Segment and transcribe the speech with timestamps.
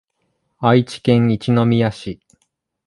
[0.57, 2.19] 愛知県一宮市